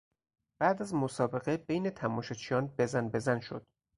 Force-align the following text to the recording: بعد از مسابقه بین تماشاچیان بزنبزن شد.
بعد 0.61 0.81
از 0.81 0.93
مسابقه 0.95 1.57
بین 1.57 1.89
تماشاچیان 1.89 2.67
بزنبزن 2.77 3.39
شد. 3.39 3.67